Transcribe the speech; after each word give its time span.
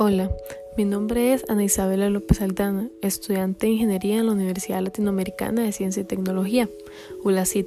Hola, 0.00 0.30
mi 0.76 0.84
nombre 0.84 1.32
es 1.32 1.44
Ana 1.48 1.64
Isabela 1.64 2.08
López 2.08 2.40
Aldana, 2.40 2.88
estudiante 3.02 3.66
de 3.66 3.72
Ingeniería 3.72 4.20
en 4.20 4.26
la 4.26 4.32
Universidad 4.32 4.80
Latinoamericana 4.80 5.64
de 5.64 5.72
Ciencia 5.72 6.02
y 6.02 6.04
Tecnología, 6.04 6.68
ULACIT. 7.24 7.66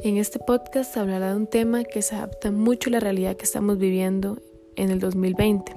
En 0.00 0.18
este 0.18 0.38
podcast 0.40 0.92
se 0.92 1.00
hablará 1.00 1.30
de 1.30 1.36
un 1.36 1.46
tema 1.46 1.84
que 1.84 2.02
se 2.02 2.16
adapta 2.16 2.50
mucho 2.50 2.90
a 2.90 2.92
la 2.92 3.00
realidad 3.00 3.36
que 3.36 3.46
estamos 3.46 3.78
viviendo 3.78 4.42
en 4.76 4.90
el 4.90 5.00
2020, 5.00 5.74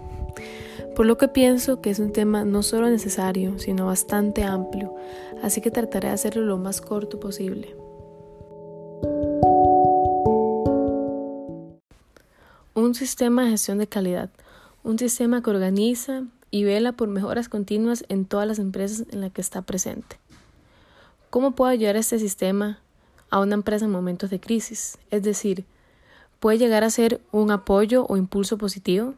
por 0.94 1.06
lo 1.06 1.18
que 1.18 1.30
pienso 1.30 1.80
que 1.80 1.90
es 1.90 2.00
un 2.00 2.12
tema 2.12 2.44
no 2.44 2.64
solo 2.64 2.90
necesario, 2.90 3.58
sino 3.58 3.86
bastante 3.86 4.44
amplio, 4.44 4.94
así 5.42 5.62
que 5.62 5.72
trataré 5.72 6.10
de 6.10 6.16
hacerlo 6.16 6.42
lo 6.42 6.58
más 6.58 6.82
corto 6.82 7.18
posible. 7.18 7.74
Un 12.76 12.94
sistema 12.94 13.46
de 13.46 13.52
gestión 13.52 13.78
de 13.78 13.88
calidad 13.88 14.30
un 14.88 14.98
sistema 14.98 15.44
que 15.44 15.50
organiza 15.50 16.24
y 16.50 16.64
vela 16.64 16.94
por 16.94 17.10
mejoras 17.10 17.50
continuas 17.50 18.06
en 18.08 18.24
todas 18.24 18.48
las 18.48 18.58
empresas 18.58 19.06
en 19.12 19.20
las 19.20 19.34
que 19.34 19.42
está 19.42 19.62
presente. 19.62 20.18
¿Cómo 21.30 21.52
puede 21.52 21.74
ayudar 21.74 21.98
este 21.98 22.20
sistema 22.20 22.80
a 23.30 23.42
una 23.42 23.56
empresa 23.56 23.84
en 23.84 23.92
momentos 23.92 24.30
de 24.30 24.40
crisis? 24.40 24.98
Es 25.12 25.24
decir, 25.24 25.66
¿puede 26.40 26.58
llegar 26.58 26.86
a 26.86 26.90
ser 26.90 27.20
un 27.34 27.52
apoyo 27.52 28.06
o 28.08 28.16
impulso 28.16 28.58
positivo? 28.58 29.16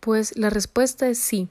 Pues 0.00 0.36
la 0.36 0.50
respuesta 0.50 1.08
es 1.08 1.18
sí. 1.18 1.48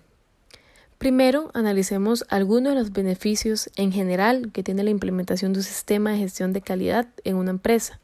Primero, 1.00 1.50
analicemos 1.56 2.26
algunos 2.30 2.74
de 2.74 2.80
los 2.80 2.94
beneficios 2.94 3.72
en 3.76 3.92
general 3.92 4.52
que 4.52 4.62
tiene 4.62 4.84
la 4.84 4.92
implementación 4.92 5.52
de 5.52 5.60
un 5.60 5.64
sistema 5.64 6.12
de 6.12 6.20
gestión 6.20 6.54
de 6.54 6.62
calidad 6.62 7.08
en 7.24 7.38
una 7.38 7.50
empresa 7.50 8.00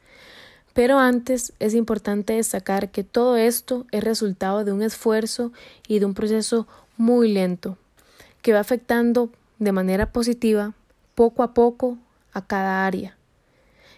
pero 0.74 1.00
antes 1.00 1.54
es 1.60 1.74
importante 1.74 2.34
destacar 2.34 2.92
que 2.92 3.04
todo 3.04 3.38
esto 3.38 3.86
es 3.92 4.04
resultado 4.04 4.64
de 4.64 4.72
un 4.72 4.82
esfuerzo 4.82 5.52
y 5.88 6.00
de 6.00 6.06
un 6.06 6.14
proceso 6.14 6.68
muy 6.98 7.32
lento, 7.32 7.78
que 8.42 8.54
va 8.54 8.60
afectando 8.60 9.32
de 9.60 9.72
manera 9.72 10.12
positiva 10.12 10.74
poco 11.16 11.44
a 11.44 11.54
poco 11.54 11.98
a 12.32 12.46
cada 12.46 12.86
área. 12.86 13.18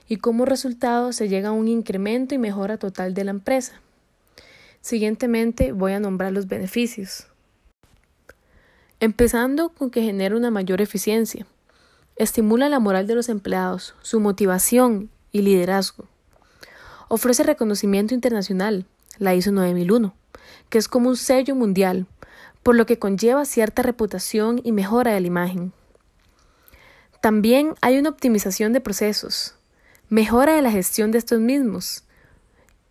Y 0.08 0.17
como 0.17 0.45
resultado 0.45 1.14
se 1.14 1.30
llega 1.30 1.50
a 1.50 1.53
un 1.53 1.67
incremento 1.67 2.36
y 2.36 2.38
mejora 2.38 2.78
total 2.78 3.14
de 3.14 3.23
la 3.23 3.31
empresa. 3.31 3.80
Siguientemente 4.81 5.72
voy 5.72 5.94
a 5.94 6.00
nombrar 6.00 6.33
los 6.33 6.48
beneficios. 6.48 7.28
Empezando 9.00 9.70
con 9.70 9.92
que 9.92 10.02
genera 10.02 10.36
una 10.36 10.52
mayor 10.52 10.81
eficiencia. 10.81 11.45
Estimula 12.16 12.70
la 12.70 12.80
moral 12.80 13.08
de 13.08 13.16
los 13.16 13.30
empleados, 13.30 13.95
su 14.02 14.20
motivación 14.20 15.09
y 15.31 15.42
liderazgo 15.42 16.08
Ofrece 17.16 17.44
reconocimiento 17.44 18.16
internacional, 18.16 18.88
la 19.19 19.36
ISO 19.36 19.52
9001, 19.52 20.16
que 20.69 20.80
es 20.80 20.88
como 20.88 21.09
un 21.09 21.16
sello 21.16 21.53
mundial, 21.53 22.08
por 22.64 22.75
lo 22.75 22.88
que 22.88 22.97
conlleva 22.97 23.45
cierta 23.45 23.83
reputación 23.83 24.59
y 24.64 24.72
mejora 24.72 25.14
de 25.14 25.22
la 25.22 25.28
imagen. 25.28 25.73
También 27.22 27.75
hay 27.81 28.00
una 28.00 28.09
optimización 28.09 28.73
de 28.73 28.81
procesos, 28.81 29.53
mejora 30.09 30.55
de 30.55 30.64
la 30.64 30.72
gestión 30.72 31.11
de 31.11 31.20
estos 31.20 31.39
mismos, 31.39 32.03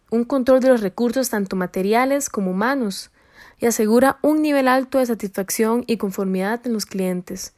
un 0.08 0.22
control 0.22 0.60
de 0.60 0.68
los 0.68 0.82
recursos 0.82 1.28
tanto 1.28 1.56
materiales 1.56 2.30
como 2.30 2.52
humanos, 2.52 3.10
y 3.58 3.66
asegura 3.66 4.20
un 4.22 4.40
nivel 4.40 4.68
alto 4.68 4.98
de 4.98 5.06
satisfacción 5.06 5.82
y 5.88 5.96
conformidad 5.96 6.64
en 6.64 6.74
los 6.74 6.86
clientes, 6.86 7.54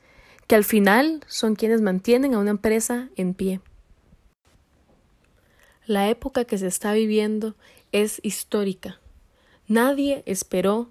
que 0.46 0.54
al 0.54 0.64
final 0.64 1.24
son 1.26 1.56
quienes 1.56 1.82
mantienen 1.82 2.32
a 2.32 2.38
una 2.38 2.52
empresa 2.52 3.10
en 3.16 3.34
pie. 3.34 3.60
La 5.86 6.08
época 6.08 6.46
que 6.46 6.56
se 6.56 6.66
está 6.66 6.94
viviendo 6.94 7.56
es 7.92 8.18
histórica. 8.22 8.98
Nadie 9.68 10.22
esperó 10.24 10.88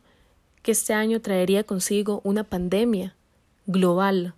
que 0.62 0.72
este 0.72 0.94
año 0.94 1.20
traería 1.20 1.64
consigo 1.64 2.22
una 2.24 2.44
pandemia 2.44 3.16
global, 3.66 4.36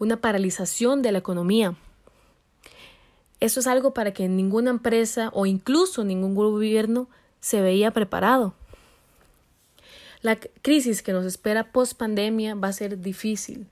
una 0.00 0.20
paralización 0.20 1.00
de 1.02 1.12
la 1.12 1.18
economía. 1.18 1.76
Eso 3.38 3.60
es 3.60 3.68
algo 3.68 3.94
para 3.94 4.12
que 4.12 4.28
ninguna 4.28 4.70
empresa 4.70 5.30
o 5.32 5.46
incluso 5.46 6.02
ningún 6.02 6.34
gobierno 6.34 7.08
se 7.40 7.60
veía 7.60 7.92
preparado. 7.92 8.54
La 10.22 10.36
crisis 10.36 11.02
que 11.02 11.12
nos 11.12 11.24
espera 11.24 11.70
post 11.70 11.96
pandemia 11.96 12.56
va 12.56 12.68
a 12.68 12.72
ser 12.72 13.00
difícil 13.00 13.68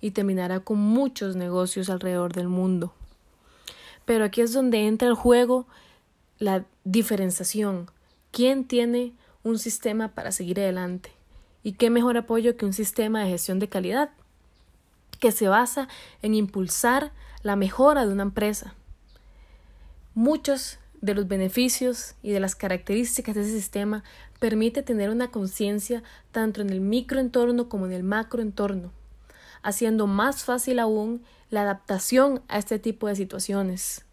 y 0.00 0.10
terminará 0.10 0.60
con 0.60 0.78
muchos 0.78 1.36
negocios 1.36 1.90
alrededor 1.90 2.32
del 2.32 2.48
mundo. 2.48 2.92
Pero 4.10 4.24
aquí 4.24 4.40
es 4.40 4.52
donde 4.52 4.88
entra 4.88 5.06
el 5.06 5.14
juego 5.14 5.68
la 6.40 6.64
diferenciación. 6.82 7.88
¿Quién 8.32 8.64
tiene 8.64 9.12
un 9.44 9.56
sistema 9.56 10.08
para 10.16 10.32
seguir 10.32 10.58
adelante? 10.58 11.12
¿Y 11.62 11.74
qué 11.74 11.90
mejor 11.90 12.16
apoyo 12.16 12.56
que 12.56 12.66
un 12.66 12.72
sistema 12.72 13.22
de 13.22 13.30
gestión 13.30 13.60
de 13.60 13.68
calidad 13.68 14.10
que 15.20 15.30
se 15.30 15.46
basa 15.46 15.86
en 16.22 16.34
impulsar 16.34 17.12
la 17.44 17.54
mejora 17.54 18.04
de 18.04 18.12
una 18.12 18.24
empresa? 18.24 18.74
Muchos 20.16 20.80
de 21.00 21.14
los 21.14 21.28
beneficios 21.28 22.16
y 22.20 22.32
de 22.32 22.40
las 22.40 22.56
características 22.56 23.36
de 23.36 23.42
ese 23.42 23.52
sistema 23.52 24.02
permite 24.40 24.82
tener 24.82 25.10
una 25.10 25.30
conciencia 25.30 26.02
tanto 26.32 26.62
en 26.62 26.70
el 26.70 26.80
microentorno 26.80 27.68
como 27.68 27.86
en 27.86 27.92
el 27.92 28.02
macroentorno 28.02 28.90
haciendo 29.62 30.06
más 30.06 30.44
fácil 30.44 30.78
aún 30.78 31.22
la 31.50 31.62
adaptación 31.62 32.42
a 32.48 32.58
este 32.58 32.78
tipo 32.78 33.08
de 33.08 33.16
situaciones. 33.16 34.04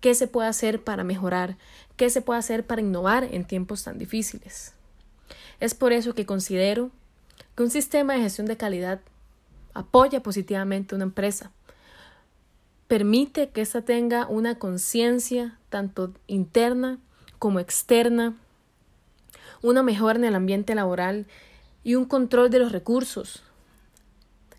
¿Qué 0.00 0.14
se 0.14 0.26
puede 0.26 0.48
hacer 0.48 0.82
para 0.82 1.04
mejorar? 1.04 1.56
¿Qué 1.96 2.10
se 2.10 2.20
puede 2.20 2.38
hacer 2.38 2.66
para 2.66 2.82
innovar 2.82 3.24
en 3.24 3.44
tiempos 3.44 3.84
tan 3.84 3.98
difíciles? 3.98 4.72
Es 5.60 5.74
por 5.74 5.92
eso 5.92 6.14
que 6.14 6.26
considero 6.26 6.90
que 7.56 7.62
un 7.62 7.70
sistema 7.70 8.14
de 8.14 8.20
gestión 8.20 8.46
de 8.46 8.56
calidad 8.56 9.00
apoya 9.74 10.22
positivamente 10.22 10.94
una 10.94 11.04
empresa, 11.04 11.50
permite 12.86 13.50
que 13.50 13.60
ésta 13.60 13.82
tenga 13.82 14.26
una 14.26 14.58
conciencia 14.58 15.58
tanto 15.68 16.12
interna 16.26 16.98
como 17.38 17.60
externa, 17.60 18.34
una 19.62 19.82
mejora 19.82 20.18
en 20.18 20.24
el 20.24 20.34
ambiente 20.34 20.74
laboral 20.74 21.26
y 21.82 21.96
un 21.96 22.04
control 22.04 22.50
de 22.50 22.58
los 22.58 22.72
recursos, 22.72 23.42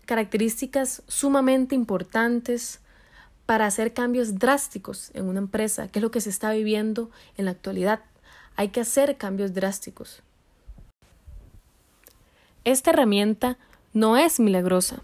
características 0.06 1.02
sumamente 1.06 1.74
importantes 1.74 2.80
para 3.44 3.66
hacer 3.66 3.92
cambios 3.92 4.38
drásticos 4.38 5.10
en 5.14 5.26
una 5.26 5.38
empresa, 5.38 5.88
que 5.88 5.98
es 5.98 6.02
lo 6.02 6.10
que 6.10 6.20
se 6.20 6.30
está 6.30 6.50
viviendo 6.52 7.10
en 7.36 7.44
la 7.44 7.52
actualidad. 7.52 8.00
Hay 8.56 8.68
que 8.68 8.80
hacer 8.80 9.16
cambios 9.16 9.54
drásticos. 9.54 10.22
Esta 12.64 12.90
herramienta 12.90 13.58
no 13.92 14.16
es 14.16 14.40
milagrosa. 14.40 15.02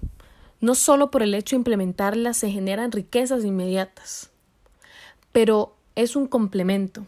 No 0.61 0.75
solo 0.75 1.11
por 1.11 1.23
el 1.23 1.35
hecho 1.35 1.57
de 1.57 1.61
implementarla 1.61 2.35
se 2.35 2.51
generan 2.51 2.93
riquezas 2.93 3.45
inmediatas, 3.45 4.31
pero 5.33 5.77
es 5.95 6.17
un 6.17 6.27
complemento 6.27 7.05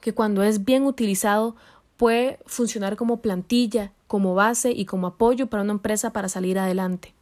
que 0.00 0.14
cuando 0.14 0.42
es 0.42 0.64
bien 0.64 0.84
utilizado 0.84 1.56
puede 1.96 2.38
funcionar 2.46 2.96
como 2.96 3.20
plantilla, 3.20 3.92
como 4.06 4.34
base 4.34 4.70
y 4.70 4.84
como 4.84 5.08
apoyo 5.08 5.48
para 5.48 5.62
una 5.62 5.72
empresa 5.72 6.12
para 6.12 6.28
salir 6.28 6.58
adelante. 6.58 7.14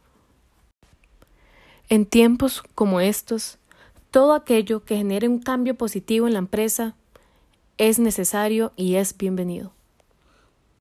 En 1.89 2.05
tiempos 2.05 2.63
como 2.73 2.99
estos, 2.99 3.57
todo 4.11 4.33
aquello 4.33 4.83
que 4.83 4.97
genere 4.97 5.27
un 5.27 5.39
cambio 5.39 5.75
positivo 5.75 6.27
en 6.27 6.33
la 6.33 6.39
empresa 6.39 6.95
es 7.77 7.99
necesario 7.99 8.71
y 8.75 8.95
es 8.95 9.17
bienvenido. 9.17 9.71